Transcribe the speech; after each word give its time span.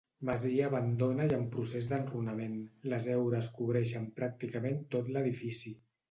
Masia 0.27 0.61
abandona 0.67 1.25
i 1.25 1.33
en 1.35 1.43
procés 1.55 1.89
d'enrunament; 1.91 2.55
les 2.93 3.05
heures 3.17 3.49
cobreixen 3.59 4.07
pràcticament 4.21 4.81
tot 4.97 5.13
l'edifici. 5.17 5.75